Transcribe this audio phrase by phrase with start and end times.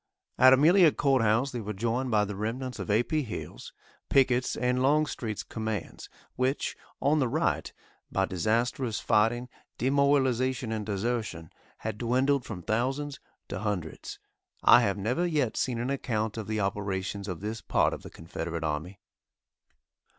[0.39, 3.03] At Amelia Courthouse they were joined by the remnants of A.
[3.03, 3.21] P.
[3.21, 3.71] Hill's,
[4.09, 7.71] Pickett's and Longstreet's commands which, on the right,
[8.11, 13.19] by disastrous fighting, demoralization and desertion, had dwindled from thousands
[13.49, 14.17] to hundreds.
[14.63, 18.09] I have never yet seen an account of the operations of this part of the
[18.09, 18.99] Confederate army.